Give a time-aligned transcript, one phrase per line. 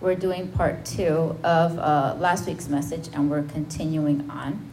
[0.00, 4.70] We're doing part two of uh, last week's message, and we're continuing on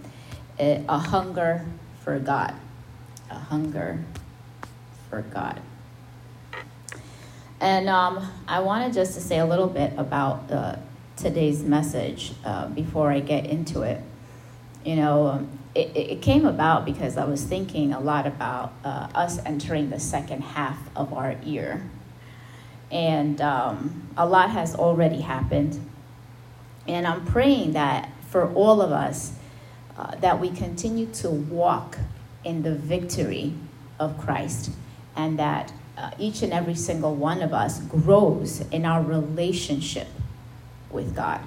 [0.59, 1.65] uh, a hunger
[2.03, 2.53] for God.
[3.31, 4.03] A hunger
[5.09, 5.61] for God.
[7.59, 10.75] And um, I wanted just to say a little bit about uh,
[11.17, 14.03] today's message uh, before I get into it.
[14.85, 19.07] You know, um, it, it, came about because I was thinking a lot about uh,
[19.15, 21.83] us entering the second half of our year.
[22.91, 25.79] And um, a lot has already happened.
[26.87, 29.33] And I'm praying that for all of us,
[29.97, 31.97] uh, that we continue to walk
[32.43, 33.53] in the victory
[33.99, 34.71] of Christ
[35.15, 40.07] and that uh, each and every single one of us grows in our relationship
[40.91, 41.41] with God.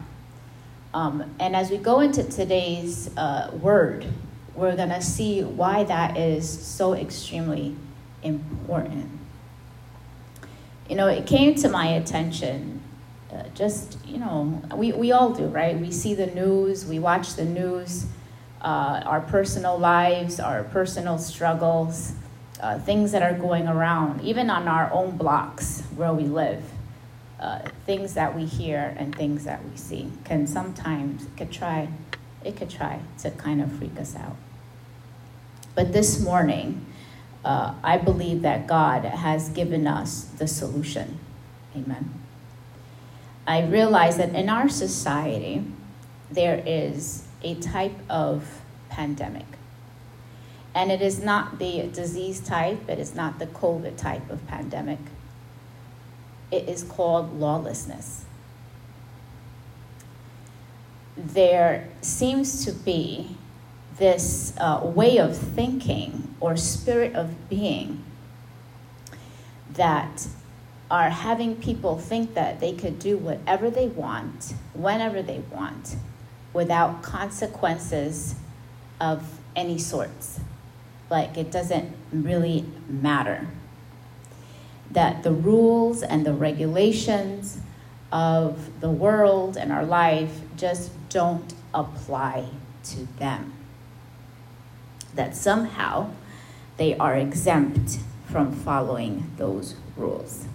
[0.95, 4.07] Um, and as we go into today's uh, word,
[4.55, 7.77] we're going to see why that is so extremely
[8.23, 9.11] important.
[10.89, 12.83] You know, it came to my attention
[13.33, 15.79] uh, just, you know, we, we all do, right?
[15.79, 18.07] We see the news, we watch the news,
[18.63, 22.15] uh, our personal lives, our personal struggles,
[22.61, 26.65] uh, things that are going around, even on our own blocks where we live
[27.41, 31.89] uh, things that we hear and things that we see can sometimes could try
[32.45, 34.37] it could try to kind of freak us out
[35.75, 36.85] but this morning
[37.45, 41.19] uh, i believe that god has given us the solution.
[41.77, 42.15] Amen.
[43.47, 45.65] I realize that in our society
[46.31, 49.47] there is a type of pandemic.
[50.75, 54.99] And it is not the disease type it is not the covid type of pandemic.
[56.51, 58.25] It is called lawlessness.
[61.17, 63.37] There seems to be
[63.99, 68.05] this uh, way of thinking or spirit of being
[69.71, 70.27] that
[70.91, 75.97] are having people think that they could do whatever they want, whenever they want,
[76.53, 78.35] without consequences
[79.01, 80.41] of any sorts.
[81.11, 83.47] Like it doesn't really matter
[84.91, 87.61] that the rules and the regulations
[88.11, 92.47] of the world and our life just don't apply
[92.85, 93.58] to them.
[95.15, 96.11] That somehow
[96.77, 100.47] they are exempt from following those rules.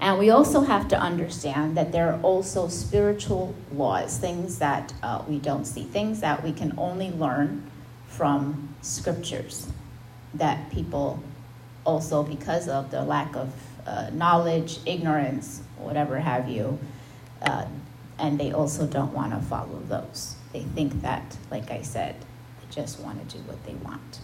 [0.00, 5.22] And we also have to understand that there are also spiritual laws, things that uh,
[5.28, 7.70] we don't see, things that we can only learn
[8.06, 9.68] from scriptures
[10.32, 11.22] that people
[11.84, 13.52] also because of the lack of
[13.86, 16.78] uh, knowledge, ignorance, whatever have you,
[17.42, 17.66] uh,
[18.18, 20.36] and they also don't want to follow those.
[20.52, 22.16] They think that, like I said,
[22.70, 24.20] just want to do what they want.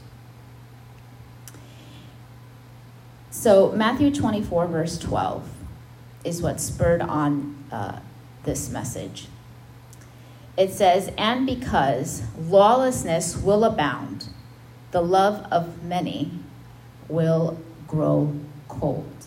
[3.31, 5.49] So, Matthew 24, verse 12,
[6.25, 8.01] is what spurred on uh,
[8.45, 9.27] this message.
[10.57, 14.29] It says, And because lawlessness will abound,
[14.91, 16.31] the love of many
[17.09, 18.35] will grow
[18.69, 19.27] cold.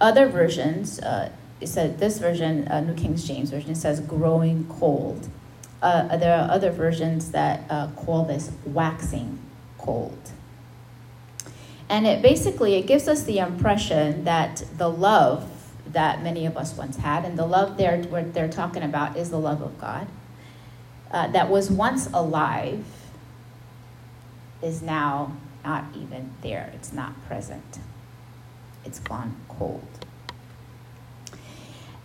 [0.00, 1.30] Other versions, uh,
[1.60, 5.28] it said this version, uh, New King James Version, says growing cold.
[5.82, 9.38] Uh, there are other versions that uh, call this waxing
[9.78, 10.18] cold.
[11.88, 15.48] And it basically it gives us the impression that the love
[15.92, 19.38] that many of us once had, and the love they're, they're talking about is the
[19.38, 20.06] love of God,
[21.10, 22.84] uh, that was once alive,
[24.62, 25.32] is now
[25.64, 26.70] not even there.
[26.74, 27.80] It's not present.
[28.84, 29.84] It's gone cold.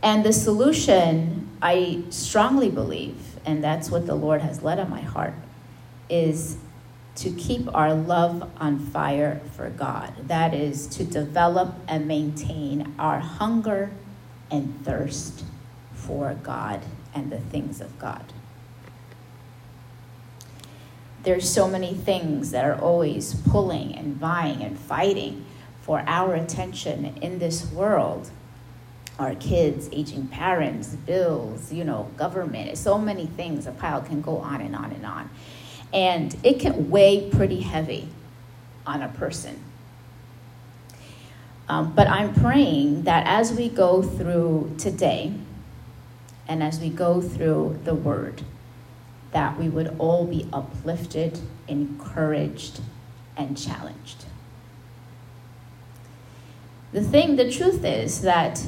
[0.01, 5.01] And the solution, I strongly believe, and that's what the Lord has led on my
[5.01, 5.33] heart,
[6.09, 6.57] is
[7.15, 10.13] to keep our love on fire for God.
[10.27, 13.91] That is to develop and maintain our hunger
[14.51, 15.43] and thirst
[15.93, 16.81] for God
[17.13, 18.33] and the things of God
[21.25, 25.43] there's so many things that are always pulling and vying and fighting
[25.81, 28.29] for our attention in this world
[29.19, 34.37] our kids aging parents bills you know government so many things a pile can go
[34.37, 35.29] on and on and on
[35.93, 38.07] and it can weigh pretty heavy
[38.85, 39.59] on a person
[41.69, 45.33] um, but i'm praying that as we go through today
[46.47, 48.43] and as we go through the word
[49.35, 51.37] that we would all be uplifted,
[51.67, 52.79] encouraged,
[53.35, 54.23] and challenged.
[56.93, 58.65] The thing, the truth is that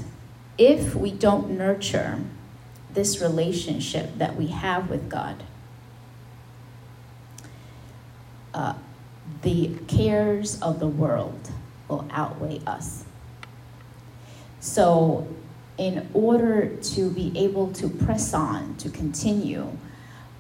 [0.58, 2.20] if we don't nurture
[2.94, 5.44] this relationship that we have with God,
[8.54, 8.74] uh,
[9.42, 11.52] the cares of the world
[11.88, 13.06] will outweigh us.
[14.60, 15.28] So,
[15.78, 19.78] in order to be able to press on, to continue,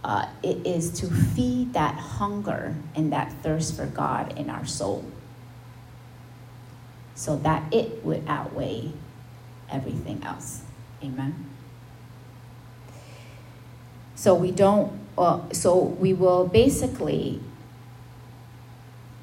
[0.04, 5.06] uh, it is to feed that hunger and that thirst for God in our soul
[7.14, 8.92] so that it would outweigh
[9.72, 10.62] everything else.
[11.04, 11.46] Amen.
[14.16, 17.40] So we don't, uh, so we will basically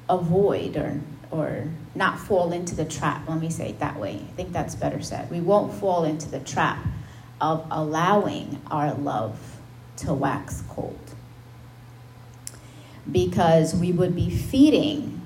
[0.09, 1.01] avoid or,
[1.31, 3.27] or not fall into the trap.
[3.27, 4.15] Let me say it that way.
[4.15, 5.29] I think that's better said.
[5.29, 6.85] We won't fall into the trap
[7.41, 9.57] of allowing our love
[9.97, 10.99] to wax cold.
[13.11, 15.21] Because we would be feeding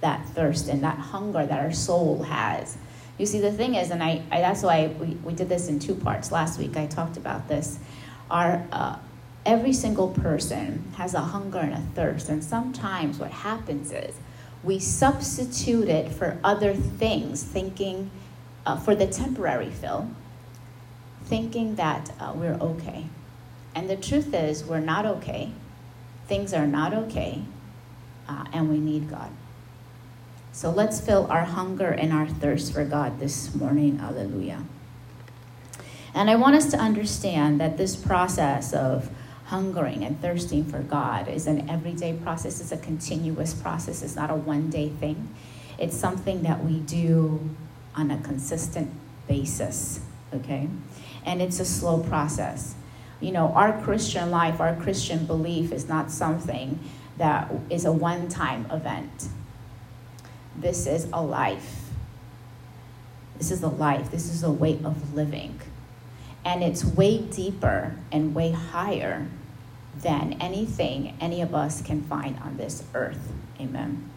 [0.00, 2.76] that thirst and that hunger that our soul has.
[3.18, 5.78] You see, the thing is, and I, I that's why we, we did this in
[5.78, 6.30] two parts.
[6.30, 7.78] Last week I talked about this.
[8.30, 8.98] Our, uh,
[9.46, 14.16] every single person has a hunger and a thirst, and sometimes what happens is
[14.62, 18.10] we substitute it for other things, thinking
[18.66, 20.10] uh, for the temporary fill,
[21.24, 23.06] thinking that uh, we're okay.
[23.74, 25.52] And the truth is, we're not okay.
[26.26, 27.42] Things are not okay,
[28.28, 29.30] uh, and we need God.
[30.56, 33.98] So let's fill our hunger and our thirst for God this morning.
[33.98, 34.64] Hallelujah.
[36.14, 39.10] And I want us to understand that this process of
[39.48, 44.30] hungering and thirsting for God is an everyday process, it's a continuous process, it's not
[44.30, 45.28] a one day thing.
[45.78, 47.50] It's something that we do
[47.94, 48.90] on a consistent
[49.28, 50.00] basis,
[50.32, 50.70] okay?
[51.26, 52.76] And it's a slow process
[53.20, 56.78] you know, our Christian life, our Christian belief is not something
[57.16, 59.28] that is a one time event.
[60.58, 61.90] This is a life.
[63.38, 64.10] This is a life.
[64.10, 65.60] This is a way of living.
[66.44, 69.26] And it's way deeper and way higher
[70.00, 73.32] than anything any of us can find on this earth.
[73.60, 74.10] Amen.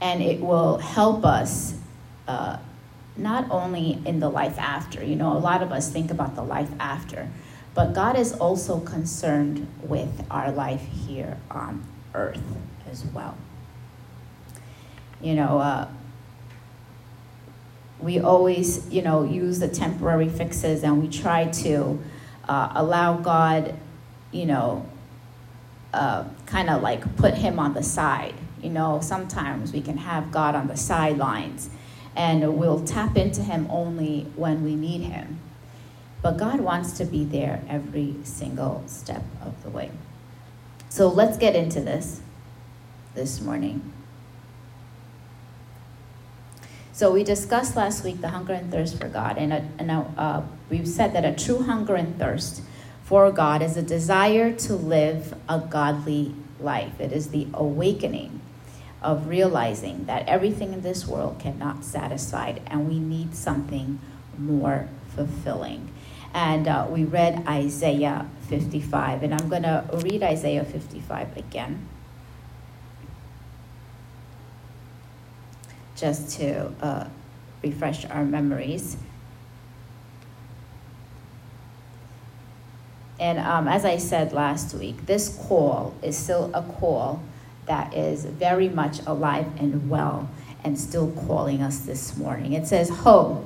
[0.00, 1.74] And it will help us
[2.28, 2.58] uh,
[3.16, 5.04] not only in the life after.
[5.04, 7.28] You know, a lot of us think about the life after
[7.74, 11.84] but God is also concerned with our life here on
[12.14, 12.42] earth
[12.90, 13.36] as well.
[15.22, 15.88] You know, uh,
[18.00, 21.98] we always, you know, use the temporary fixes and we try to
[22.48, 23.74] uh, allow God,
[24.32, 24.84] you know,
[25.94, 28.34] uh, kind of like put him on the side.
[28.60, 31.70] You know, sometimes we can have God on the sidelines
[32.16, 35.38] and we'll tap into him only when we need him.
[36.22, 39.90] But God wants to be there every single step of the way.
[40.88, 42.20] So let's get into this
[43.14, 43.92] this morning.
[46.92, 50.12] So we discussed last week the hunger and thirst for God, and, a, and a,
[50.16, 52.62] uh, we've said that a true hunger and thirst
[53.04, 57.00] for God is a desire to live a godly life.
[57.00, 58.40] It is the awakening
[59.00, 63.98] of realizing that everything in this world cannot satisfy, and we need something
[64.38, 65.88] more fulfilling
[66.34, 69.22] and uh, we read Isaiah 55.
[69.22, 71.88] And I'm going to read Isaiah 55 again.
[76.02, 77.06] Just to uh,
[77.62, 78.96] refresh our memories.
[83.20, 87.22] And um, as I said last week, this call is still a call
[87.66, 90.28] that is very much alive and well
[90.64, 92.52] and still calling us this morning.
[92.52, 93.44] It says, Ho,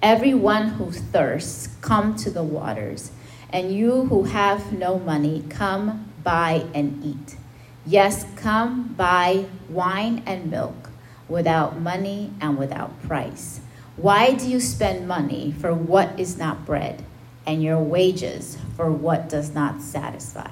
[0.00, 3.10] Everyone who thirsts, come to the waters.
[3.52, 7.36] And you who have no money, come buy and eat.
[7.84, 10.89] Yes, come buy wine and milk
[11.30, 13.60] without money and without price.
[13.96, 17.04] Why do you spend money for what is not bread,
[17.46, 20.50] and your wages for what does not satisfy?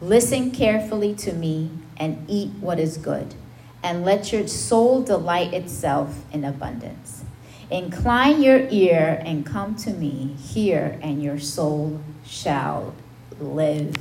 [0.00, 3.34] Listen carefully to me and eat what is good,
[3.82, 7.24] and let your soul delight itself in abundance.
[7.70, 12.94] Incline your ear and come to me, hear, and your soul shall
[13.40, 13.96] live.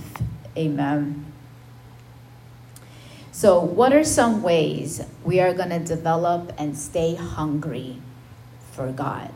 [0.58, 1.31] Amen.
[3.42, 8.00] So, what are some ways we are going to develop and stay hungry
[8.72, 9.32] for God?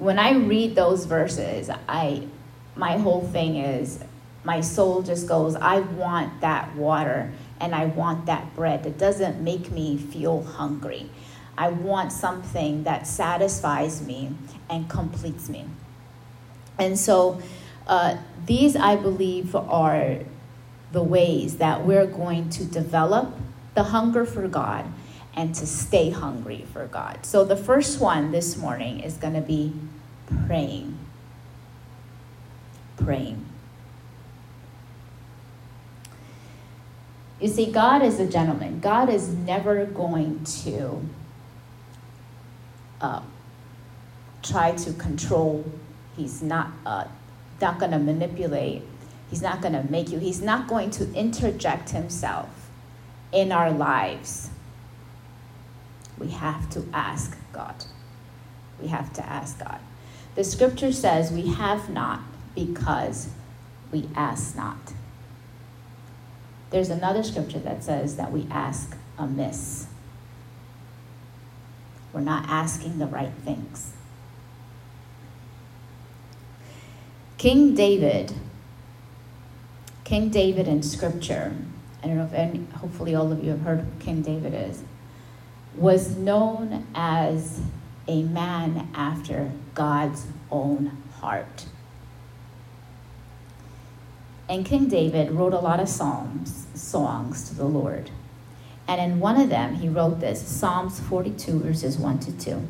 [0.00, 2.26] When I read those verses, I
[2.74, 4.00] my whole thing is
[4.42, 8.84] my soul just goes, I want that water and I want that bread.
[8.84, 11.08] It doesn't make me feel hungry.
[11.56, 14.34] I want something that satisfies me
[14.68, 15.64] and completes me.
[16.76, 17.40] And so,
[17.86, 20.18] uh, these, I believe, are
[20.92, 23.34] the ways that we're going to develop
[23.74, 24.86] the hunger for God
[25.34, 27.24] and to stay hungry for God.
[27.24, 29.72] So, the first one this morning is going to be
[30.46, 30.98] praying.
[32.98, 33.46] Praying.
[37.40, 38.78] You see, God is a gentleman.
[38.78, 41.00] God is never going to
[43.00, 43.22] uh,
[44.42, 45.64] try to control.
[46.16, 47.06] He's not uh,
[47.60, 48.82] not going to manipulate.
[49.32, 50.18] He's not going to make you.
[50.18, 52.68] He's not going to interject himself
[53.32, 54.50] in our lives.
[56.18, 57.86] We have to ask God.
[58.78, 59.78] We have to ask God.
[60.34, 62.20] The scripture says we have not
[62.54, 63.30] because
[63.90, 64.92] we ask not.
[66.68, 69.86] There's another scripture that says that we ask amiss.
[72.12, 73.94] We're not asking the right things.
[77.38, 78.34] King David,
[80.12, 81.54] King David in scripture,
[82.02, 84.82] I don't know if any, hopefully all of you have heard who King David is,
[85.74, 87.62] was known as
[88.06, 91.64] a man after God's own heart.
[94.50, 98.10] And King David wrote a lot of psalms, songs to the Lord.
[98.86, 102.68] And in one of them, he wrote this Psalms 42, verses 1 to 2.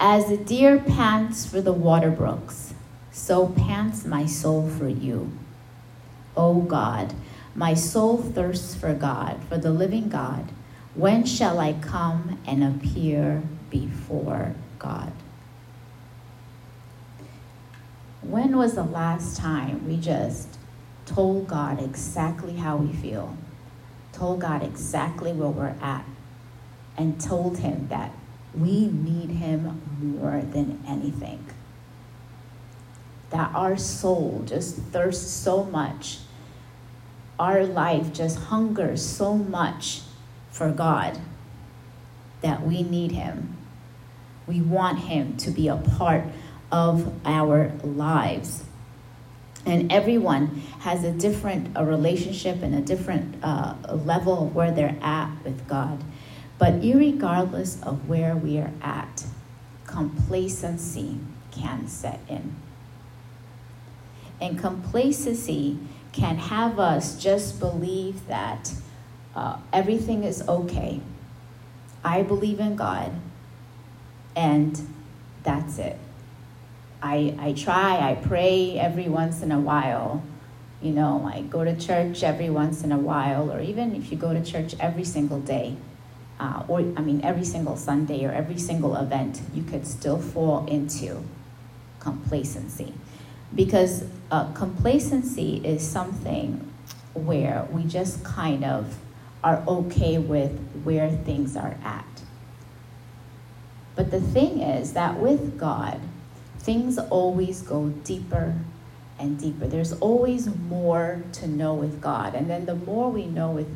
[0.00, 2.65] As the deer pants for the water brooks,
[3.16, 5.32] so pants my soul for you.
[6.36, 7.14] O God,
[7.54, 10.52] my soul thirsts for God, for the living God.
[10.94, 15.12] When shall I come and appear before God?
[18.20, 20.58] When was the last time we just
[21.06, 23.34] told God exactly how we feel,
[24.12, 26.04] told God exactly where we're at,
[26.98, 28.12] and told Him that
[28.54, 31.45] we need Him more than anything?
[33.30, 36.18] That our soul just thirsts so much,
[37.38, 40.02] our life just hungers so much
[40.50, 41.18] for God
[42.40, 43.56] that we need Him.
[44.46, 46.24] We want Him to be a part
[46.70, 48.64] of our lives.
[49.64, 54.96] And everyone has a different a relationship and a different uh, level of where they're
[55.02, 56.04] at with God.
[56.58, 59.26] But regardless of where we are at,
[59.84, 61.18] complacency
[61.50, 62.54] can set in.
[64.40, 65.78] And complacency
[66.12, 68.72] can have us just believe that
[69.34, 71.00] uh, everything is okay.
[72.02, 73.12] I believe in God,
[74.34, 74.80] and
[75.42, 75.98] that's it.
[77.02, 80.22] I, I try, I pray every once in a while.
[80.80, 84.16] You know, I go to church every once in a while, or even if you
[84.16, 85.76] go to church every single day,
[86.38, 90.66] uh, or I mean, every single Sunday or every single event, you could still fall
[90.66, 91.24] into
[91.98, 92.94] complacency.
[93.54, 96.72] Because uh, complacency is something
[97.14, 98.98] where we just kind of
[99.42, 102.04] are okay with where things are at.
[103.94, 106.00] But the thing is that with God,
[106.58, 108.54] things always go deeper
[109.18, 109.66] and deeper.
[109.66, 112.34] There's always more to know with God.
[112.34, 113.68] And then the more we know with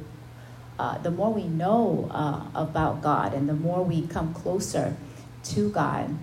[0.79, 4.97] uh, the more we know uh, about God and the more we come closer
[5.45, 6.17] to God,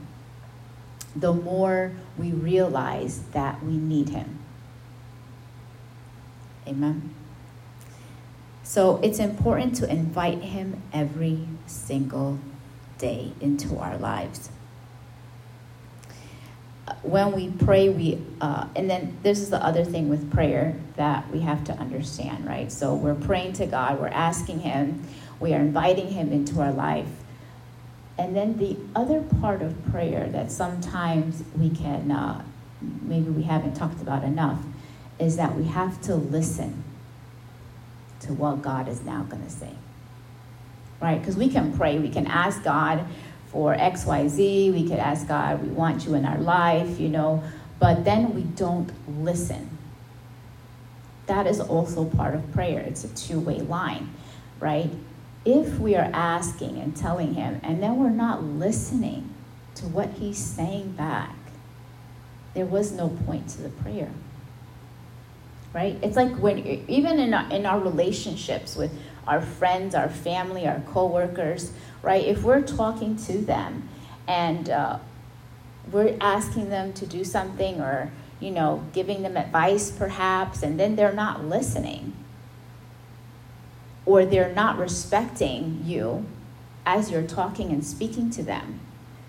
[1.15, 4.39] the more we realize that we need Him.
[6.67, 7.13] Amen.
[8.63, 12.39] So it's important to invite Him every single
[12.97, 14.49] day into our lives.
[17.01, 21.29] When we pray, we, uh, and then this is the other thing with prayer that
[21.31, 22.71] we have to understand, right?
[22.71, 25.03] So we're praying to God, we're asking Him,
[25.39, 27.07] we are inviting Him into our life.
[28.17, 32.43] And then the other part of prayer that sometimes we can, uh,
[32.81, 34.59] maybe we haven't talked about enough,
[35.19, 36.83] is that we have to listen
[38.21, 39.71] to what God is now going to say.
[40.99, 41.19] Right?
[41.19, 43.05] Because we can pray, we can ask God
[43.51, 47.43] for XYZ, we could ask God, we want you in our life, you know,
[47.79, 48.91] but then we don't
[49.23, 49.77] listen.
[51.27, 52.79] That is also part of prayer.
[52.79, 54.09] It's a two way line,
[54.59, 54.89] right?
[55.47, 59.33] If we are asking and telling Him, and then we're not listening
[59.75, 61.35] to what He's saying back,
[62.53, 64.11] there was no point to the prayer
[65.77, 65.97] right?
[66.01, 68.91] It's like when even in our, in our relationships with
[69.27, 72.25] our friends, our family, our coworkers, right?
[72.25, 73.87] If we're talking to them
[74.27, 74.97] and uh,
[75.91, 80.95] we're asking them to do something or you know giving them advice perhaps and then
[80.95, 82.13] they're not listening
[84.07, 86.25] or they're not respecting you
[86.85, 88.79] as you're talking and speaking to them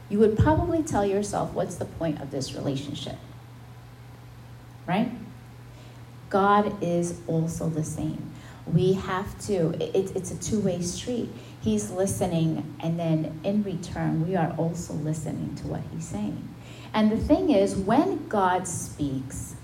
[0.08, 3.16] you would probably tell yourself what's the point of this relationship
[4.87, 5.11] right
[6.30, 8.32] God is also the same.
[8.66, 11.30] We have to, it, it's a two way street.
[11.61, 16.49] He's listening, and then in return, we are also listening to what He's saying.
[16.94, 19.56] And the thing is, when God speaks,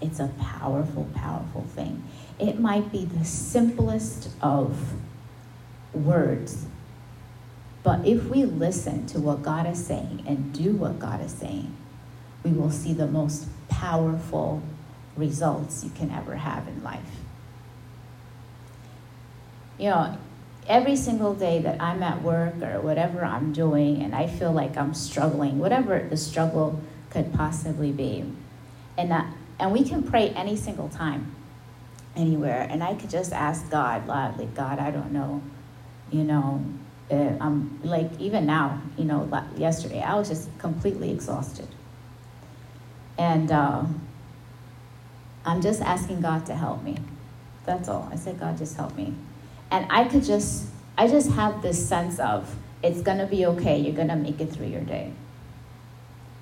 [0.00, 2.02] it's a powerful, powerful thing.
[2.42, 4.94] It might be the simplest of
[5.94, 6.66] words,
[7.82, 11.74] But if we listen to what God is saying and do what God is saying,
[12.44, 14.62] we will see the most powerful
[15.16, 17.00] results you can ever have in life.
[19.78, 20.18] You know,
[20.68, 24.76] every single day that I'm at work or whatever I'm doing and I feel like
[24.76, 26.80] I'm struggling, whatever the struggle
[27.10, 28.24] could possibly be.
[28.96, 29.26] And that,
[29.58, 31.34] and we can pray any single time,
[32.16, 32.66] anywhere.
[32.68, 35.42] And I could just ask God loudly, God, I don't know,
[36.10, 36.64] you know,
[37.10, 41.68] uh, I'm like even now, you know, yesterday I was just completely exhausted,
[43.18, 43.84] and uh,
[45.44, 46.96] I'm just asking God to help me.
[47.64, 48.08] That's all.
[48.10, 49.14] I said, God, just help me.
[49.70, 53.78] And I could just, I just have this sense of it's going to be okay.
[53.78, 55.12] You're going to make it through your day.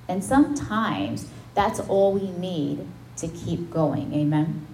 [0.08, 2.86] And sometimes that's all we need
[3.16, 4.12] to keep going.
[4.14, 4.66] Amen.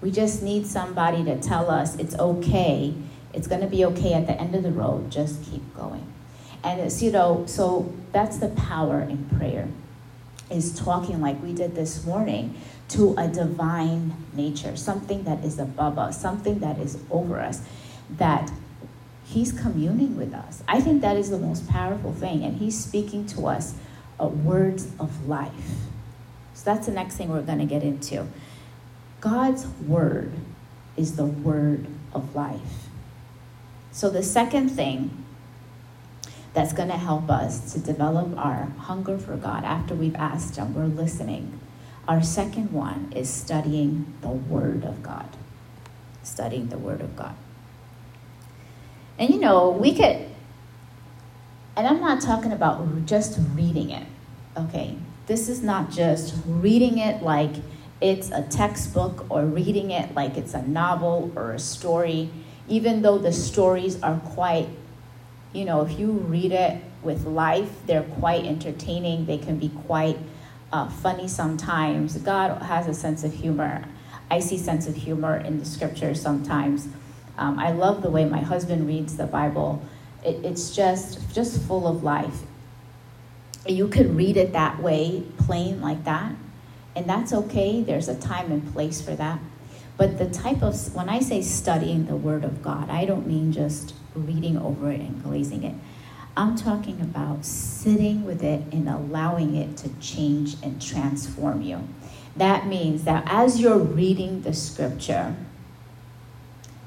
[0.00, 2.94] We just need somebody to tell us it's okay.
[3.32, 5.10] It's going to be okay at the end of the road.
[5.10, 6.06] Just keep going.
[6.64, 9.68] And it's, you know, so that's the power in prayer
[10.50, 12.54] is talking like we did this morning
[12.88, 17.62] to a divine nature, something that is above us, something that is over us
[18.16, 18.50] that
[19.24, 20.62] He's communing with us.
[20.66, 22.42] I think that is the most powerful thing.
[22.44, 23.74] And He's speaking to us
[24.18, 25.52] uh, words of life.
[26.54, 28.26] So that's the next thing we're going to get into.
[29.20, 30.32] God's word
[30.96, 32.88] is the word of life.
[33.92, 35.24] So the second thing
[36.54, 40.74] that's going to help us to develop our hunger for God after we've asked Him,
[40.74, 41.60] we're listening.
[42.06, 45.28] Our second one is studying the Word of God.
[46.22, 47.34] Studying the Word of God.
[49.18, 50.26] And you know, we could,
[51.76, 54.06] and I'm not talking about just reading it,
[54.56, 54.96] okay?
[55.26, 57.56] This is not just reading it like
[58.00, 62.30] it's a textbook or reading it like it's a novel or a story,
[62.68, 64.68] even though the stories are quite,
[65.52, 70.18] you know, if you read it with life, they're quite entertaining, they can be quite
[70.72, 72.16] uh, funny sometimes.
[72.18, 73.84] God has a sense of humor.
[74.30, 76.88] I see sense of humor in the scriptures sometimes.
[77.38, 79.82] Um, I love the way my husband reads the Bible.
[80.24, 82.42] It, it's just just full of life.
[83.66, 86.32] You could read it that way, plain like that,
[86.98, 87.80] and that's okay.
[87.80, 89.38] There's a time and place for that.
[89.96, 93.52] But the type of when I say studying the Word of God, I don't mean
[93.52, 95.76] just reading over it and glazing it.
[96.36, 101.86] I'm talking about sitting with it and allowing it to change and transform you.
[102.36, 105.36] That means that as you're reading the scripture,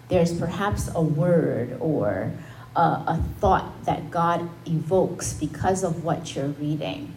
[0.09, 2.33] there's perhaps a word or
[2.75, 7.13] a, a thought that God evokes because of what you're reading.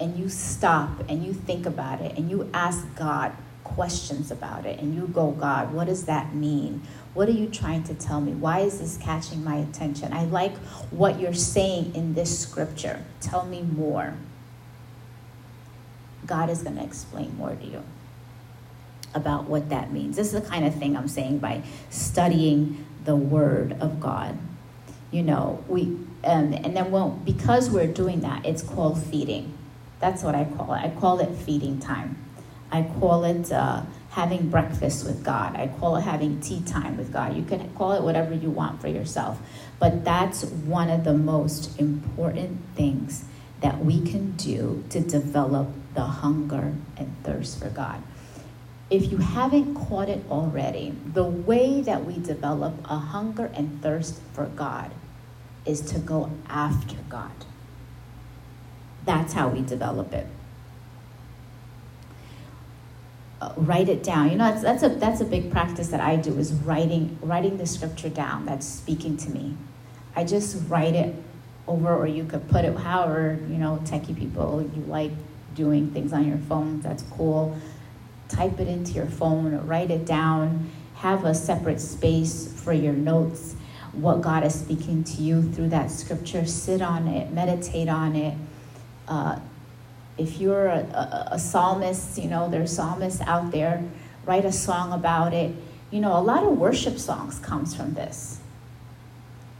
[0.00, 3.32] And you stop and you think about it and you ask God
[3.64, 6.82] questions about it and you go, God, what does that mean?
[7.14, 8.32] What are you trying to tell me?
[8.32, 10.12] Why is this catching my attention?
[10.12, 10.56] I like
[10.90, 13.04] what you're saying in this scripture.
[13.20, 14.14] Tell me more.
[16.26, 17.82] God is going to explain more to you
[19.14, 20.16] about what that means.
[20.16, 24.38] This is the kind of thing I'm saying by studying the Word of God.
[25.10, 25.82] You know, we
[26.22, 29.56] um, and then well, because we're doing that, it's called feeding.
[30.00, 30.78] That's what I call it.
[30.78, 32.16] I call it feeding time.
[32.72, 35.56] I call it uh, having breakfast with God.
[35.56, 37.36] I call it having tea time with God.
[37.36, 39.40] You can call it whatever you want for yourself,
[39.78, 43.24] but that's one of the most important things
[43.60, 48.02] that we can do to develop the hunger and thirst for God
[48.90, 54.20] if you haven't caught it already, the way that we develop a hunger and thirst
[54.32, 54.90] for God
[55.64, 57.30] is to go after God.
[59.04, 60.26] That's how we develop it.
[63.40, 64.30] Uh, write it down.
[64.30, 67.56] You know, that's, that's a that's a big practice that I do is writing writing
[67.56, 69.56] the scripture down that's speaking to me.
[70.14, 71.14] I just write it
[71.66, 75.12] over, or you could put it however you know techie people you like
[75.54, 76.80] doing things on your phone.
[76.82, 77.56] That's cool
[78.30, 80.70] type it into your phone write it down.
[80.94, 83.54] Have a separate space for your notes,
[83.92, 86.46] what God is speaking to you through that scripture.
[86.46, 88.34] Sit on it, meditate on it.
[89.10, 89.38] Uh,
[90.16, 93.84] if you're a, a, a psalmist, you know, there's psalmists out there,
[94.24, 95.54] write a song about it.
[95.90, 98.40] You know, a lot of worship songs comes from this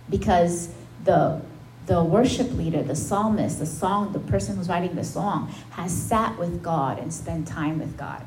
[0.08, 0.70] because
[1.04, 1.42] the
[1.86, 6.38] the worship leader, the psalmist, the song, the person who's writing the song has sat
[6.38, 8.24] with God and spent time with God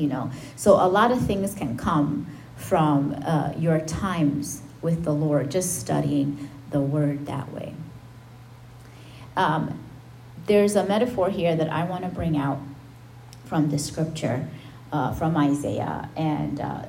[0.00, 0.30] you know.
[0.56, 5.78] So a lot of things can come from uh, your times with the Lord, just
[5.78, 7.74] studying the Word that way.
[9.36, 9.78] Um,
[10.46, 12.58] there's a metaphor here that I want to bring out
[13.44, 14.48] from the scripture
[14.92, 16.86] uh, from Isaiah, and uh,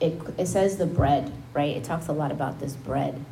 [0.00, 1.76] it, it says the bread, right?
[1.76, 3.24] It talks a lot about this bread.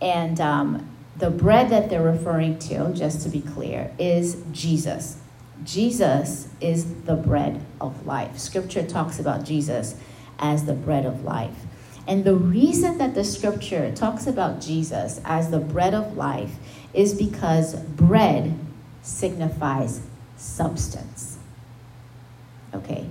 [0.00, 5.18] And um, the bread that they're referring to, just to be clear, is Jesus.
[5.62, 8.38] Jesus is the bread of life.
[8.38, 9.94] Scripture talks about Jesus
[10.38, 11.63] as the bread of life.
[12.06, 16.56] And the reason that the scripture talks about Jesus as the bread of life
[16.92, 18.58] is because bread
[19.02, 20.00] signifies
[20.36, 21.38] substance.
[22.74, 23.08] Okay?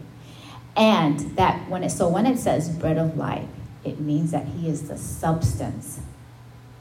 [0.75, 3.47] And that when it so when it says bread of life,
[3.83, 5.99] it means that he is the substance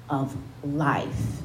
[0.09, 1.43] of life.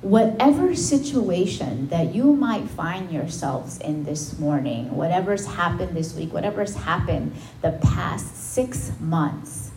[0.00, 6.76] Whatever situation that you might find yourselves in this morning, whatever's happened this week, whatever's
[6.76, 9.72] happened the past six months,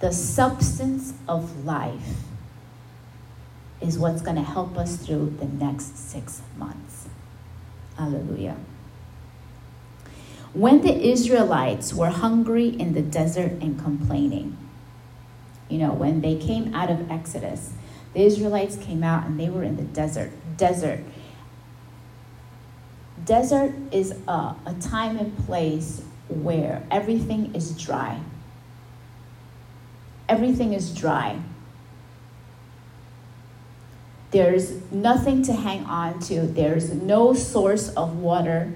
[0.00, 2.18] the substance of life
[3.80, 7.08] is what's going to help us through the next six months.
[7.96, 8.56] Hallelujah.
[10.54, 14.56] When the Israelites were hungry in the desert and complaining,
[15.68, 17.72] you know, when they came out of Exodus,
[18.14, 20.30] the Israelites came out and they were in the desert.
[20.56, 21.00] Desert.
[23.24, 28.20] Desert is a, a time and place where everything is dry.
[30.28, 31.40] Everything is dry.
[34.30, 36.42] There's nothing to hang on to.
[36.42, 38.74] There's no source of water.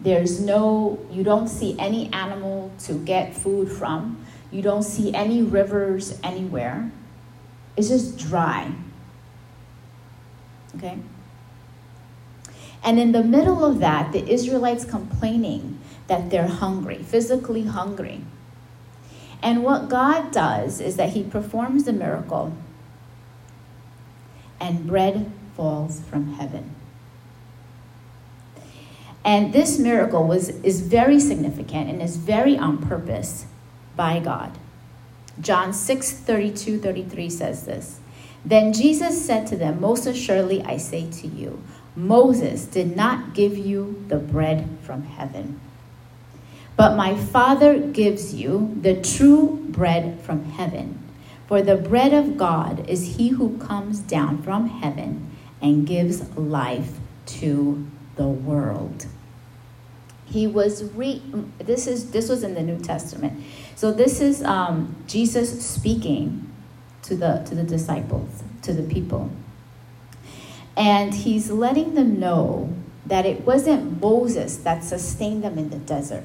[0.00, 4.24] There's no, you don't see any animal to get food from.
[4.50, 6.90] You don't see any rivers anywhere.
[7.76, 8.72] It's just dry.
[10.76, 10.98] Okay?
[12.84, 18.24] And in the middle of that, the Israelites complaining that they're hungry, physically hungry.
[19.42, 22.54] And what God does is that He performs the miracle,
[24.60, 26.74] and bread falls from heaven.
[29.24, 33.46] And this miracle was, is very significant and is very on purpose
[33.96, 34.58] by God.
[35.40, 38.00] John 6 32 33 says this.
[38.44, 41.62] Then Jesus said to them, Most assuredly I say to you,
[41.94, 45.60] Moses did not give you the bread from heaven,
[46.76, 50.98] but my Father gives you the true bread from heaven.
[51.46, 56.98] For the bread of God is he who comes down from heaven and gives life
[57.26, 59.06] to the world.
[60.24, 61.22] He was re
[61.58, 63.42] this is this was in the New Testament.
[63.74, 66.50] So this is um, Jesus speaking
[67.02, 69.30] to the to the disciples, to the people.
[70.76, 72.72] And he's letting them know
[73.06, 76.24] that it wasn't Moses that sustained them in the desert.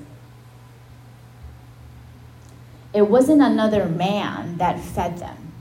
[2.94, 5.52] It wasn't another man that fed them.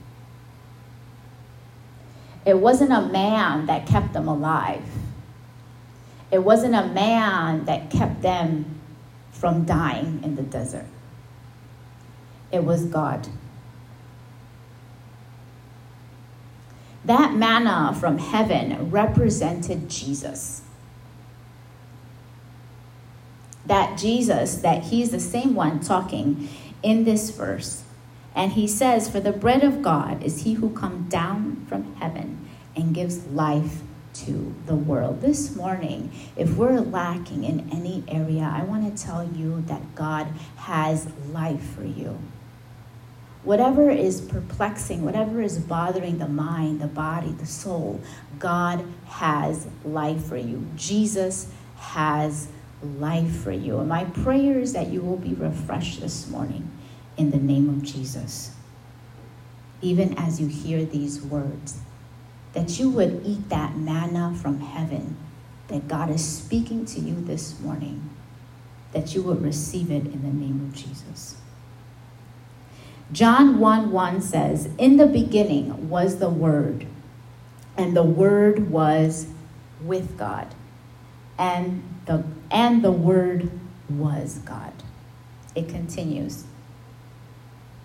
[2.45, 4.85] It wasn't a man that kept them alive.
[6.31, 8.79] It wasn't a man that kept them
[9.31, 10.85] from dying in the desert.
[12.51, 13.27] It was God.
[17.05, 20.61] That manna from heaven represented Jesus.
[23.65, 26.49] That Jesus, that he's the same one talking
[26.83, 27.83] in this verse.
[28.35, 32.47] And he says, For the bread of God is he who comes down from heaven
[32.75, 33.81] and gives life
[34.13, 35.21] to the world.
[35.21, 40.27] This morning, if we're lacking in any area, I want to tell you that God
[40.57, 42.19] has life for you.
[43.43, 48.01] Whatever is perplexing, whatever is bothering the mind, the body, the soul,
[48.39, 50.67] God has life for you.
[50.75, 52.49] Jesus has
[52.81, 53.79] life for you.
[53.79, 56.69] And my prayer is that you will be refreshed this morning
[57.15, 58.51] in the name of Jesus.
[59.81, 61.79] Even as you hear these words,
[62.53, 65.15] that you would eat that manna from heaven
[65.67, 68.09] that God is speaking to you this morning,
[68.93, 71.35] that you would receive it in the name of Jesus.
[73.11, 76.85] John 1 1 says, In the beginning was the Word,
[77.77, 79.27] and the Word was
[79.81, 80.47] with God,
[81.37, 83.49] and the, and the Word
[83.89, 84.73] was God.
[85.55, 86.43] It continues.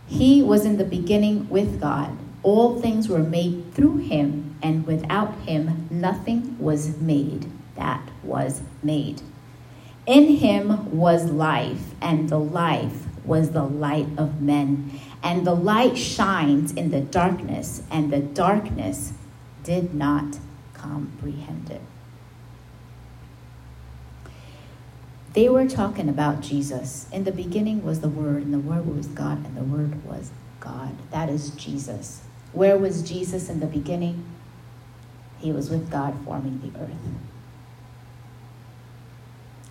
[0.08, 2.18] He was in the beginning with God.
[2.42, 9.22] All things were made through him, and without him nothing was made that was made.
[10.04, 14.98] In him was life, and the life was the light of men.
[15.22, 19.12] And the light shines in the darkness, and the darkness
[19.62, 20.38] did not
[20.74, 21.80] comprehend it.
[25.34, 27.06] They were talking about Jesus.
[27.12, 30.30] In the beginning was the Word, and the Word was God, and the Word was
[30.60, 30.94] God.
[31.10, 32.22] That is Jesus.
[32.52, 34.24] Where was Jesus in the beginning?
[35.38, 36.90] He was with God forming the earth.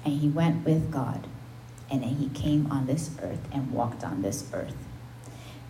[0.03, 1.27] And he went with God,
[1.91, 4.75] and then he came on this earth and walked on this earth.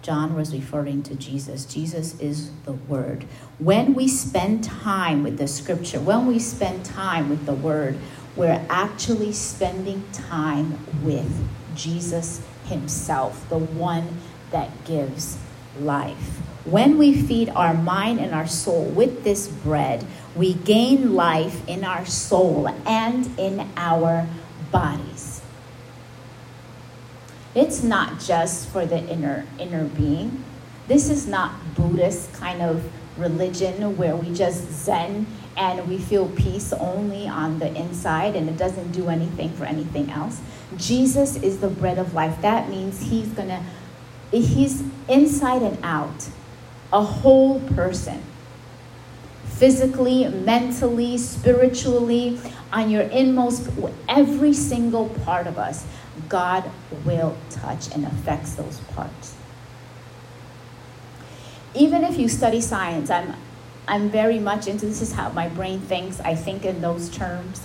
[0.01, 1.65] John was referring to Jesus.
[1.65, 3.25] Jesus is the Word.
[3.59, 7.97] When we spend time with the Scripture, when we spend time with the Word,
[8.35, 14.17] we're actually spending time with Jesus Himself, the one
[14.49, 15.37] that gives
[15.79, 16.39] life.
[16.65, 21.83] When we feed our mind and our soul with this bread, we gain life in
[21.83, 24.27] our soul and in our
[24.71, 25.30] bodies.
[27.53, 30.43] It's not just for the inner inner being.
[30.87, 32.83] This is not Buddhist kind of
[33.17, 38.57] religion where we just zen and we feel peace only on the inside and it
[38.57, 40.39] doesn't do anything for anything else.
[40.77, 42.41] Jesus is the bread of life.
[42.41, 43.61] That means he's going to
[44.31, 46.29] he's inside and out.
[46.93, 48.21] A whole person
[49.45, 52.39] physically, mentally, spiritually,
[52.73, 53.69] on your inmost,
[54.09, 55.85] every single part of us,
[56.29, 56.69] God
[57.05, 59.35] will touch and affects those parts.
[61.73, 63.35] Even if you study science, I'm,
[63.87, 66.19] I'm very much into this is how my brain thinks.
[66.19, 67.61] I think in those terms.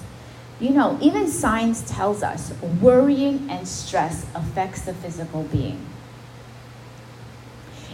[0.60, 5.84] You know, even science tells us worrying and stress affects the physical being.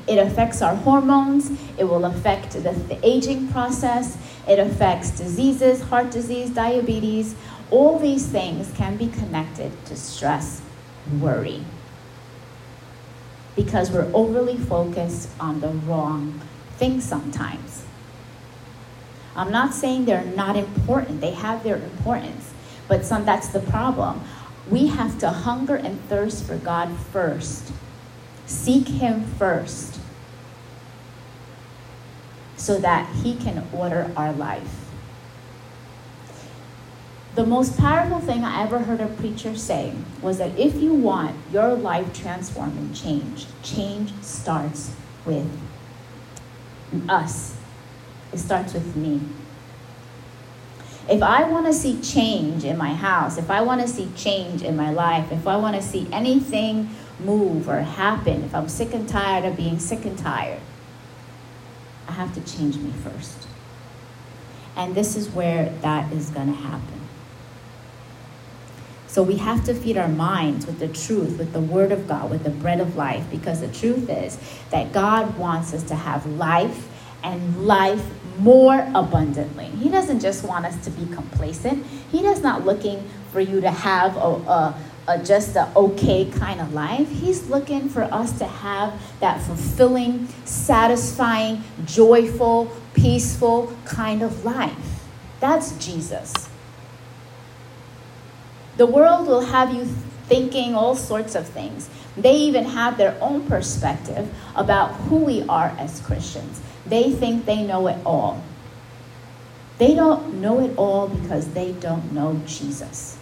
[0.06, 1.50] It affects our hormones.
[1.78, 4.16] It will affect the, the aging process.
[4.48, 7.34] It affects diseases, heart disease, diabetes.
[7.72, 10.62] All these things can be connected to stress,
[11.06, 11.64] and worry.
[13.56, 16.40] Because we're overly focused on the wrong
[16.76, 17.84] things sometimes.
[19.34, 22.52] I'm not saying they're not important, they have their importance,
[22.86, 24.20] but some, that's the problem.
[24.70, 27.72] We have to hunger and thirst for God first
[28.52, 29.98] Seek Him first
[32.56, 34.81] so that He can order our life.
[37.34, 41.34] The most powerful thing I ever heard a preacher say was that if you want
[41.50, 45.48] your life transformed and changed, change starts with
[47.08, 47.56] us.
[48.34, 49.22] It starts with me.
[51.08, 54.62] If I want to see change in my house, if I want to see change
[54.62, 58.92] in my life, if I want to see anything move or happen, if I'm sick
[58.92, 60.60] and tired of being sick and tired,
[62.06, 63.46] I have to change me first.
[64.76, 67.01] And this is where that is going to happen.
[69.12, 72.30] So we have to feed our minds with the truth, with the Word of God,
[72.30, 74.38] with the bread of life, because the truth is
[74.70, 76.88] that God wants us to have life
[77.22, 78.02] and life
[78.38, 79.66] more abundantly.
[79.66, 81.84] He doesn't just want us to be complacent.
[82.10, 86.60] He does not looking for you to have a, a a, just an okay kind
[86.60, 87.10] of life.
[87.10, 95.02] He's looking for us to have that fulfilling, satisfying, joyful, peaceful kind of life.
[95.40, 96.48] That's Jesus.
[98.76, 99.84] The world will have you
[100.26, 101.90] thinking all sorts of things.
[102.16, 106.60] They even have their own perspective about who we are as Christians.
[106.86, 108.42] They think they know it all.
[109.78, 113.18] They don't know it all because they don't know Jesus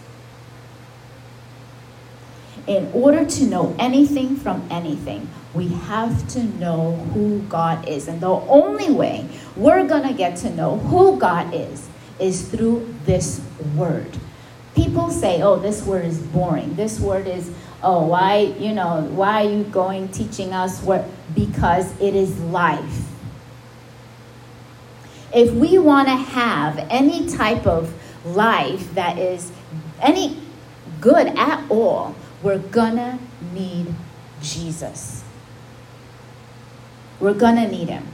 [2.67, 8.07] in order to know anything from anything, we have to know who God is.
[8.07, 12.93] And the only way we're going to get to know who God is is through
[13.05, 13.41] this
[13.75, 14.17] word.
[14.81, 16.73] People say, oh, this word is boring.
[16.73, 17.51] This word is,
[17.83, 21.05] oh, why, you know, why are you going teaching us what?
[21.35, 23.07] Because it is life.
[25.31, 27.93] If we want to have any type of
[28.25, 29.51] life that is
[30.01, 30.41] any
[30.99, 33.19] good at all, we're gonna
[33.53, 33.93] need
[34.41, 35.23] Jesus.
[37.19, 38.07] We're gonna need him.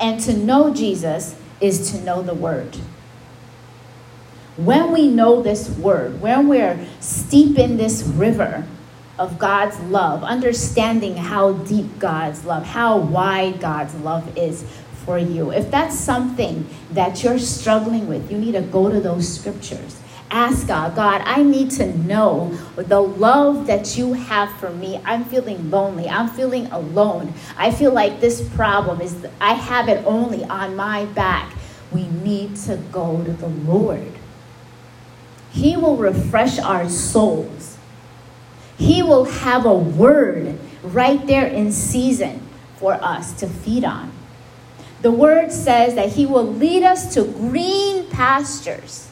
[0.00, 2.78] And to know Jesus is to know the word.
[4.56, 8.66] When we know this word, when we're steep in this river
[9.18, 14.64] of God's love, understanding how deep God's love, how wide God's love is
[15.04, 19.28] for you, if that's something that you're struggling with, you need to go to those
[19.28, 25.00] scriptures ask God, God, I need to know the love that you have for me.
[25.04, 26.08] I'm feeling lonely.
[26.08, 27.32] I'm feeling alone.
[27.56, 31.52] I feel like this problem is, I have it only on my back.
[31.92, 34.12] We need to go to the Lord.
[35.56, 37.78] He will refresh our souls.
[38.78, 44.12] He will have a word right there in season for us to feed on.
[45.02, 49.06] The word says that He will lead us to green pastures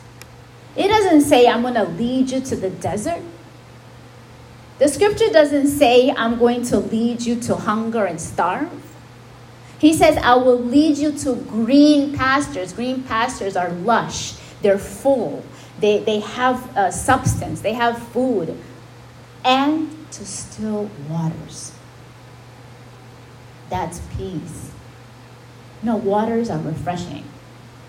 [0.76, 3.22] it doesn't say, I'm going to lead you to the desert.
[4.78, 8.82] The scripture doesn't say, I'm going to lead you to hunger and starve.
[9.78, 12.72] He says, I will lead you to green pastures.
[12.72, 15.44] Green pastures are lush, they're full,
[15.78, 18.58] they, they have substance, they have food,
[19.44, 21.72] and to still waters.
[23.68, 24.70] That's peace.
[25.82, 27.24] No, waters are refreshing.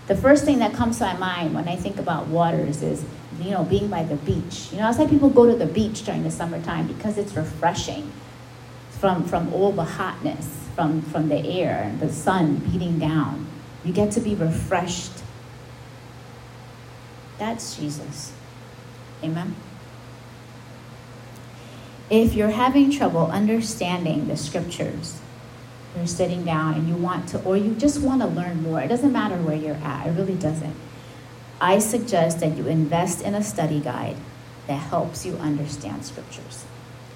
[0.06, 3.04] The first thing that comes to my mind when I think about waters is,
[3.40, 4.68] you know, being by the beach.
[4.70, 8.12] You know, that's why people go to the beach during the summertime because it's refreshing
[8.90, 13.46] from, from all the hotness, from, from the air the sun beating down.
[13.84, 15.15] You get to be refreshed.
[17.38, 18.32] That's Jesus.
[19.22, 19.54] Amen.
[22.08, 25.20] If you're having trouble understanding the scriptures,
[25.96, 28.88] you're sitting down and you want to, or you just want to learn more, it
[28.88, 30.76] doesn't matter where you're at, it really doesn't.
[31.60, 34.16] I suggest that you invest in a study guide
[34.66, 36.64] that helps you understand scriptures.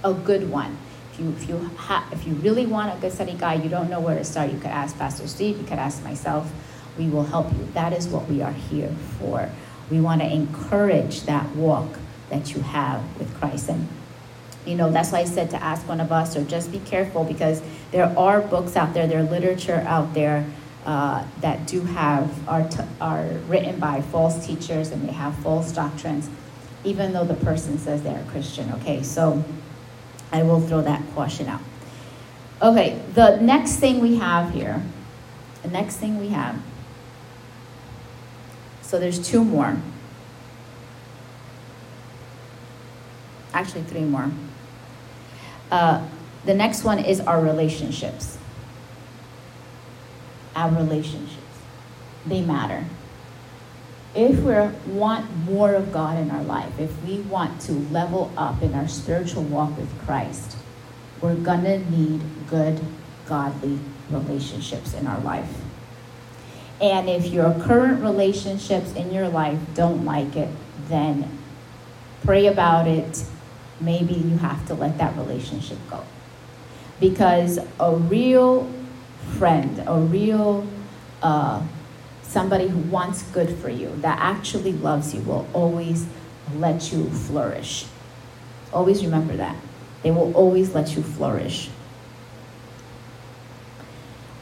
[0.02, 0.78] A good one.
[1.12, 3.90] If you, if you, ha- if you really want a good study guide, you don't
[3.90, 6.50] know where to start, you could ask Pastor Steve, you could ask myself.
[6.98, 7.68] We will help you.
[7.74, 9.50] That is what we are here for.
[9.90, 11.98] We want to encourage that walk
[12.28, 13.68] that you have with Christ.
[13.68, 13.88] And
[14.66, 17.24] you know, that's why I said to ask one of us, or just be careful
[17.24, 20.46] because there are books out there, there are literature out there
[20.84, 25.72] uh, that do have, are, t- are written by false teachers and they have false
[25.72, 26.28] doctrines,
[26.84, 29.02] even though the person says they're a Christian, okay?
[29.02, 29.44] So
[30.32, 31.60] I will throw that caution out.
[32.62, 34.82] Okay, the next thing we have here,
[35.62, 36.60] the next thing we have,
[38.90, 39.76] so there's two more.
[43.54, 44.32] Actually, three more.
[45.70, 46.04] Uh,
[46.44, 48.36] the next one is our relationships.
[50.56, 51.36] Our relationships.
[52.26, 52.84] They matter.
[54.16, 58.60] If we want more of God in our life, if we want to level up
[58.60, 60.56] in our spiritual walk with Christ,
[61.20, 62.80] we're going to need good,
[63.26, 63.78] godly
[64.10, 65.69] relationships in our life.
[66.80, 70.48] And if your current relationships in your life don't like it,
[70.88, 71.38] then
[72.24, 73.24] pray about it
[73.80, 76.04] maybe you have to let that relationship go.
[77.00, 78.70] Because a real
[79.38, 80.66] friend, a real
[81.22, 81.62] uh,
[82.22, 86.06] somebody who wants good for you, that actually loves you, will always
[86.56, 87.86] let you flourish.
[88.72, 89.56] Always remember that.
[90.02, 91.70] They will always let you flourish.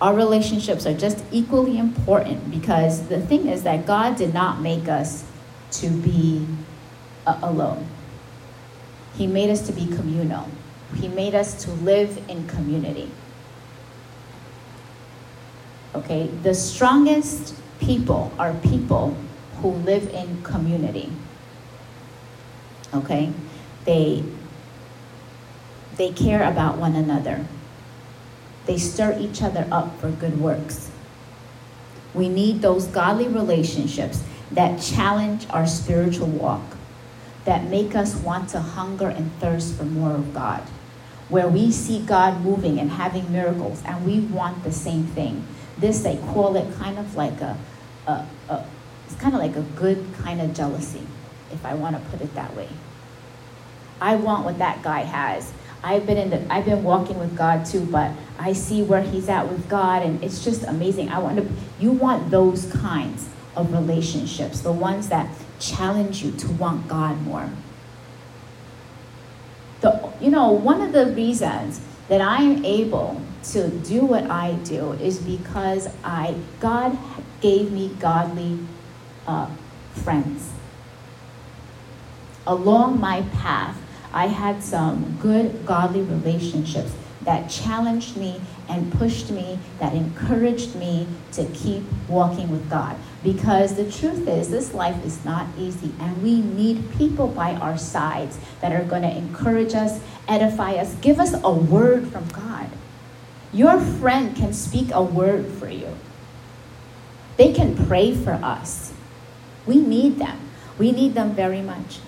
[0.00, 4.88] Our relationships are just equally important because the thing is that God did not make
[4.88, 5.24] us
[5.72, 6.46] to be
[7.26, 7.86] uh, alone.
[9.16, 10.48] He made us to be communal.
[10.94, 13.10] He made us to live in community.
[15.94, 19.16] Okay, the strongest people are people
[19.60, 21.10] who live in community.
[22.94, 23.32] Okay,
[23.84, 24.22] they
[25.96, 27.44] they care about one another.
[28.68, 30.90] They stir each other up for good works.
[32.12, 36.76] We need those godly relationships that challenge our spiritual walk
[37.46, 40.60] that make us want to hunger and thirst for more of God,
[41.30, 45.46] where we see God moving and having miracles, and we want the same thing.
[45.78, 47.56] This, they call it kind of like a,
[48.06, 48.66] a, a
[49.06, 51.06] it's kind of like a good kind of jealousy,
[51.50, 52.68] if I want to put it that way.
[53.98, 55.54] I want what that guy has.
[55.82, 59.28] I've been in the I've been walking with God too, but I see where he's
[59.28, 61.08] at with God and it's just amazing.
[61.08, 66.48] I want to you want those kinds of relationships, the ones that challenge you to
[66.52, 67.50] want God more.
[69.80, 74.54] The, you know, one of the reasons that I am able to do what I
[74.64, 76.98] do is because I God
[77.40, 78.58] gave me godly
[79.26, 79.48] uh,
[79.92, 80.52] friends.
[82.46, 83.76] Along my path,
[84.12, 86.92] I had some good godly relationships
[87.22, 92.96] that challenged me and pushed me, that encouraged me to keep walking with God.
[93.22, 97.76] Because the truth is, this life is not easy, and we need people by our
[97.76, 102.70] sides that are going to encourage us, edify us, give us a word from God.
[103.52, 105.96] Your friend can speak a word for you,
[107.36, 108.92] they can pray for us.
[109.66, 110.38] We need them.
[110.78, 111.98] We need them very much.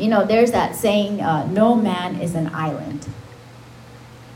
[0.00, 3.06] You know, there's that saying, uh, no man is an island.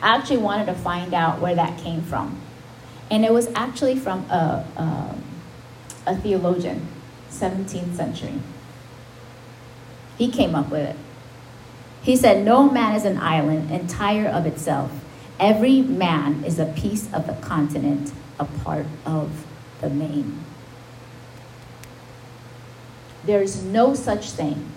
[0.03, 2.39] I actually wanted to find out where that came from.
[3.11, 5.17] And it was actually from a, a,
[6.07, 6.87] a theologian,
[7.31, 8.41] 17th century.
[10.19, 10.97] He came up with it.
[12.03, 14.93] He said, No man is an island entire of itself.
[15.41, 19.47] Every man is a piece of the continent, a part of
[19.81, 20.45] the main.
[23.25, 24.74] There's no such thing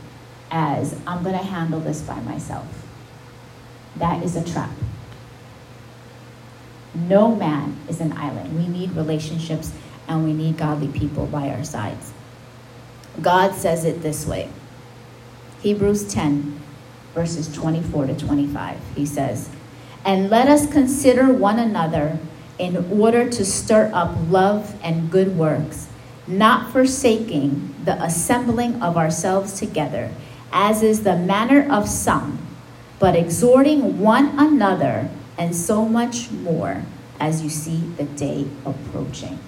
[0.51, 2.67] as, I'm going to handle this by myself.
[3.95, 4.71] That is a trap.
[6.93, 8.57] No man is an island.
[8.57, 9.71] We need relationships
[10.07, 12.11] and we need godly people by our sides.
[13.21, 14.49] God says it this way
[15.61, 16.59] Hebrews 10,
[17.13, 18.77] verses 24 to 25.
[18.95, 19.49] He says,
[20.05, 22.19] And let us consider one another
[22.59, 25.87] in order to stir up love and good works,
[26.25, 30.11] not forsaking the assembling of ourselves together,
[30.51, 32.39] as is the manner of some,
[32.99, 36.83] but exhorting one another, and so much more
[37.19, 39.39] as you see the day approaching.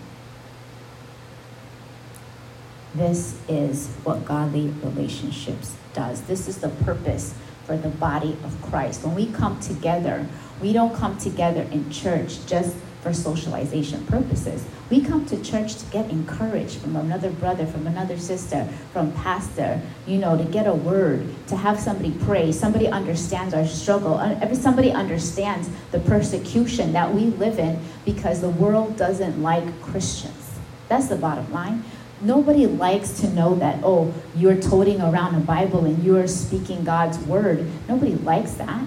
[2.94, 6.22] This is what godly relationships does.
[6.24, 7.34] This is the purpose
[7.66, 9.04] for the body of Christ.
[9.04, 10.28] When we come together,
[10.60, 14.66] we don't come together in church just for socialization purposes.
[14.90, 19.82] We come to church to get encouraged from another brother, from another sister, from pastor,
[20.06, 22.52] you know, to get a word, to have somebody pray.
[22.52, 24.16] Somebody understands our struggle.
[24.16, 30.60] Uh, somebody understands the persecution that we live in because the world doesn't like Christians.
[30.90, 31.84] That's the bottom line.
[32.22, 37.18] Nobody likes to know that, oh, you're toting around a Bible and you're speaking God's
[37.20, 37.66] word.
[37.88, 38.84] Nobody likes that.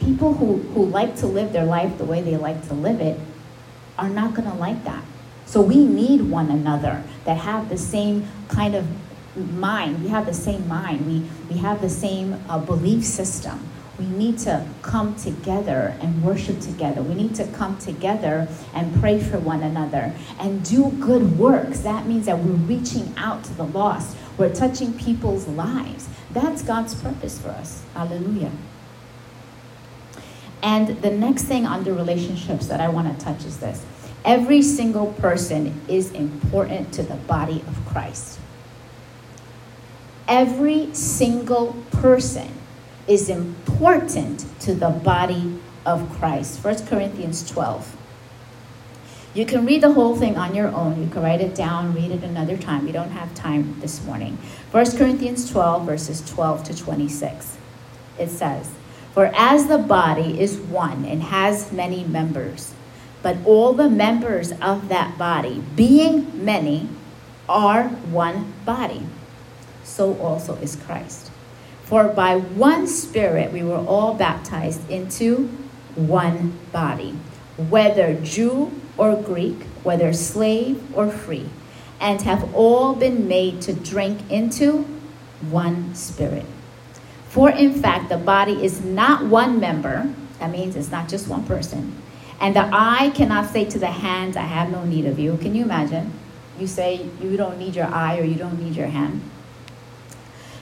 [0.00, 3.18] People who, who like to live their life the way they like to live it
[3.98, 5.02] are not going to like that.
[5.46, 8.86] So we need one another that have the same kind of
[9.36, 10.02] mind.
[10.02, 11.06] We have the same mind.
[11.06, 16.60] We, we have the same uh, belief system we need to come together and worship
[16.60, 17.02] together.
[17.02, 21.80] We need to come together and pray for one another and do good works.
[21.80, 26.08] That means that we're reaching out to the lost, we're touching people's lives.
[26.32, 27.84] That's God's purpose for us.
[27.94, 28.50] Hallelujah.
[30.64, 33.84] And the next thing under relationships that I want to touch is this
[34.24, 38.40] every single person is important to the body of Christ.
[40.26, 42.50] Every single person
[43.06, 46.64] is important to the body of Christ.
[46.64, 47.96] 1 Corinthians 12.
[49.34, 51.02] You can read the whole thing on your own.
[51.02, 52.86] You can write it down, read it another time.
[52.86, 54.38] We don't have time this morning.
[54.70, 57.58] 1 Corinthians 12, verses 12 to 26.
[58.18, 58.70] It says,
[59.14, 62.74] For as the body is one and has many members,
[63.22, 66.88] but all the members of that body, being many,
[67.48, 69.06] are one body,
[69.84, 71.30] so also is Christ.
[71.84, 75.46] For by one Spirit we were all baptized into
[75.94, 77.16] one body,
[77.56, 81.48] whether Jew or Greek, whether slave or free,
[82.00, 84.82] and have all been made to drink into
[85.40, 86.46] one Spirit.
[87.34, 90.08] For in fact, the body is not one member,
[90.38, 92.00] that means it's not just one person.
[92.38, 95.36] And the eye cannot say to the hand, I have no need of you.
[95.38, 96.12] Can you imagine?
[96.60, 99.20] You say you don't need your eye or you don't need your hand.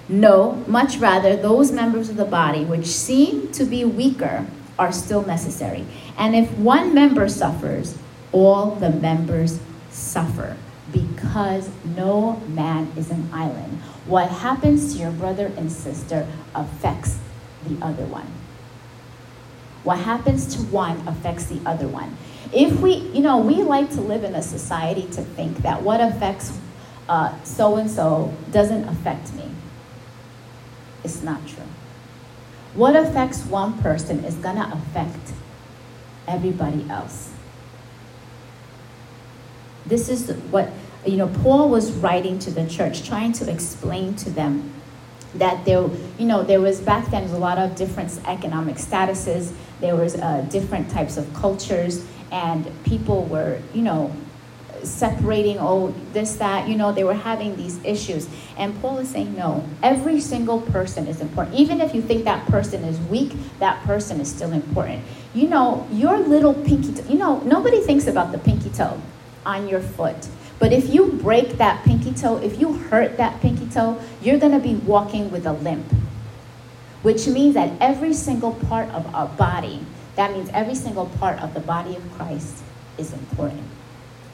[0.09, 4.47] No, much rather, those members of the body which seem to be weaker
[4.79, 5.85] are still necessary.
[6.17, 7.99] And if one member suffers,
[8.33, 9.61] all the members
[9.91, 10.57] suffer
[10.93, 13.81] because no man is an island.
[14.07, 17.19] What happens to your brother and sister affects
[17.67, 18.27] the other one.
[19.85, 22.17] What happens to one affects the other one.
[22.53, 26.01] If we, you know, we like to live in a society to think that what
[26.01, 26.59] affects
[27.45, 29.45] so and so doesn't affect me
[31.05, 31.65] It's not true.
[32.75, 35.33] What affects one person is going to affect
[36.29, 37.31] everybody else.
[39.85, 40.71] This is what,
[41.05, 44.73] you know, Paul was writing to the church, trying to explain to them
[45.35, 45.89] that there,
[46.19, 50.47] you know, there was back then a lot of different economic statuses, there was uh,
[50.51, 54.15] different types of cultures, and people were, you know,
[54.83, 58.29] separating, oh, this, that, you know, they were having these issues.
[58.57, 61.57] And Paul is saying, no, every single person is important.
[61.57, 65.05] Even if you think that person is weak, that person is still important.
[65.35, 69.01] You know, your little pinky toe, you know, nobody thinks about the pinky toe
[69.47, 70.29] on your foot.
[70.63, 74.53] But if you break that pinky toe, if you hurt that pinky toe, you're going
[74.53, 75.85] to be walking with a limp.
[77.03, 79.85] Which means that every single part of our body,
[80.15, 82.63] that means every single part of the body of Christ
[82.97, 83.65] is important.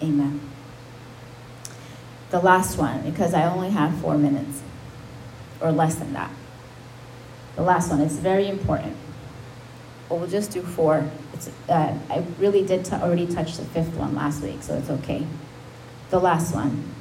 [0.02, 0.42] Amen.
[2.28, 4.60] The last one, because I only have four minutes
[5.62, 6.30] or less than that.
[7.56, 8.94] The last one, it's very important.
[10.10, 11.10] We'll just do four.
[11.32, 14.90] It's, uh, I really did t- already touch the fifth one last week, so it's
[14.90, 15.26] okay.
[16.10, 16.94] The last one.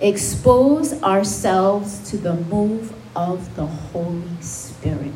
[0.00, 5.12] Expose ourselves to the move of the Holy Spirit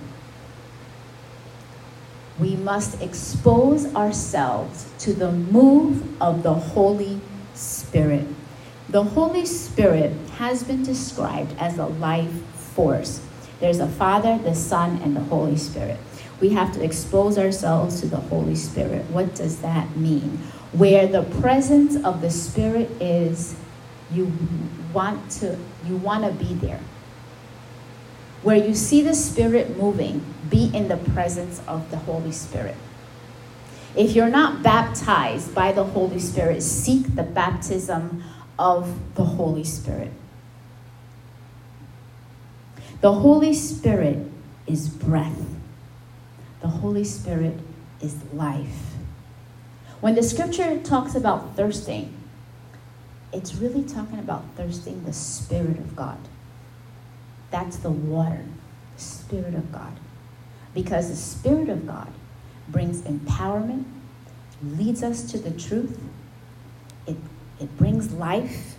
[2.39, 7.21] we must expose ourselves to the move of the Holy
[7.55, 8.27] Spirit.
[8.91, 13.23] The Holy Spirit has been described as a life force.
[13.59, 15.99] There's a Father, the Son, and the Holy Spirit.
[16.41, 19.07] We have to expose ourselves to the Holy Spirit.
[19.07, 20.41] What does that mean?
[20.77, 23.57] Where the presence of the Spirit is,
[24.13, 24.33] you
[24.93, 26.81] want to you want to be there
[28.43, 32.77] Where you see the Spirit moving, be in the presence of the Holy Spirit.
[33.97, 38.25] If you're not baptized by the Holy Spirit, seek the baptism
[38.59, 40.13] of the Holy Spirit.
[43.03, 44.19] The Holy Spirit
[44.67, 45.43] is breath,
[46.63, 47.59] the Holy Spirit
[48.03, 48.96] is life.
[50.01, 52.15] When the scripture talks about thirsting,
[53.33, 56.19] it's really talking about thirsting the Spirit of God.
[57.51, 58.45] That's the water,
[58.97, 59.99] the Spirit of God.
[60.75, 62.13] Because the Spirit of God
[62.69, 63.85] brings empowerment,
[64.63, 65.99] leads us to the truth,
[67.07, 67.17] it,
[67.59, 68.77] it brings life,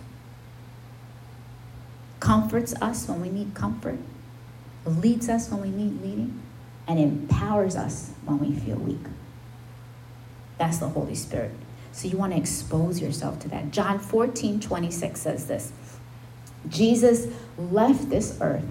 [2.20, 3.98] comforts us when we need comfort,
[4.84, 6.40] leads us when we need leading,
[6.86, 9.04] and empowers us when we feel weak.
[10.58, 11.52] That's the Holy Spirit.
[11.92, 13.70] So you want to expose yourself to that.
[13.70, 15.72] John 14, 26 says this
[16.68, 18.64] Jesus left this earth,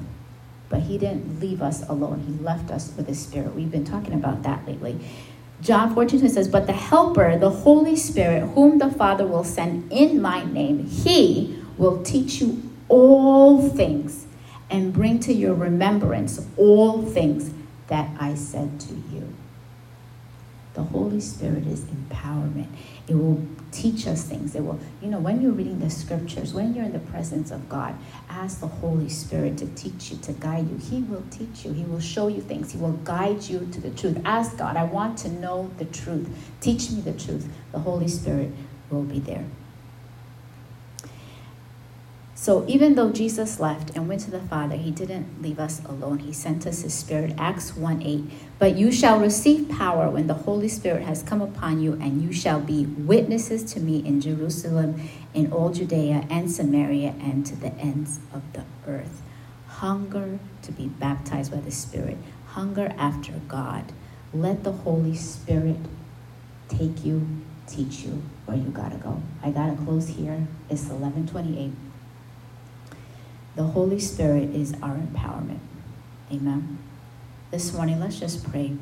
[0.69, 2.23] but he didn't leave us alone.
[2.27, 3.55] He left us with his spirit.
[3.55, 4.99] We've been talking about that lately.
[5.61, 10.21] John 14 says, But the Helper, the Holy Spirit, whom the Father will send in
[10.21, 14.25] my name, he will teach you all things
[14.69, 17.51] and bring to your remembrance all things
[17.87, 19.16] that I said to you.
[20.77, 22.67] The Holy Spirit is empowerment.
[23.07, 24.53] It will teach us things.
[24.53, 27.67] It will, you know, when you're reading the scriptures, when you're in the presence of
[27.67, 27.95] God,
[28.29, 30.77] ask the Holy Spirit to teach you, to guide you.
[30.77, 31.73] He will teach you.
[31.73, 32.73] He will show you things.
[32.73, 34.21] He will guide you to the truth.
[34.23, 36.29] Ask God, I want to know the truth.
[36.61, 37.49] Teach me the truth.
[37.71, 38.51] The Holy Spirit
[38.91, 39.45] will be there.
[42.39, 46.19] So even though Jesus left and went to the Father, he didn't leave us alone.
[46.19, 47.33] He sent us his Spirit.
[47.35, 48.23] Acts 1 8.
[48.59, 52.31] But you shall receive power when the Holy Spirit has come upon you, and you
[52.31, 57.73] shall be witnesses to me in Jerusalem, in all Judea and Samaria, and to the
[57.79, 59.23] ends of the earth.
[59.67, 62.17] Hunger to be baptized by the Spirit,
[62.49, 63.91] hunger after God.
[64.31, 65.79] Let the Holy Spirit
[66.69, 67.27] take you,
[67.65, 69.23] teach you where you gotta go.
[69.41, 70.45] I gotta close here.
[70.69, 71.86] It's 1128.
[73.57, 75.61] The Holy Spirit is our empowerment.
[76.31, 76.77] Amen.
[77.49, 78.77] This morning, let's just pray.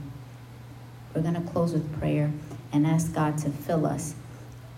[1.13, 2.33] We're going to close with prayer
[2.73, 4.15] and ask God to fill us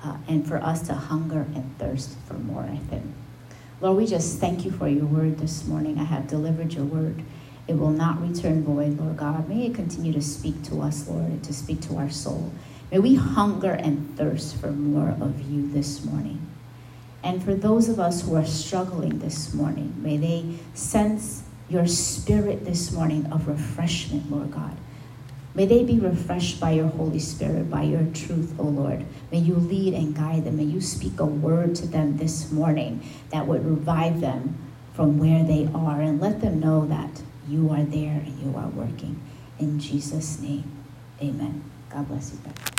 [0.03, 3.15] uh, and for us to hunger and thirst for more of Him.
[3.81, 5.97] Lord, we just thank you for your word this morning.
[5.97, 7.23] I have delivered your word.
[7.67, 9.49] It will not return void, Lord God.
[9.49, 12.51] May it continue to speak to us, Lord, and to speak to our soul.
[12.91, 16.39] May we hunger and thirst for more of you this morning.
[17.23, 22.65] And for those of us who are struggling this morning, may they sense your spirit
[22.65, 24.77] this morning of refreshment, Lord God.
[25.57, 29.05] May they be refreshed by your Holy Spirit, by your truth, O Lord.
[29.31, 30.57] May you lead and guide them.
[30.57, 33.01] May you speak a word to them this morning
[33.31, 34.55] that would revive them
[34.93, 38.67] from where they are and let them know that you are there and you are
[38.67, 39.19] working.
[39.57, 40.71] In Jesus' name,
[41.21, 41.63] amen.
[41.89, 42.76] God bless you.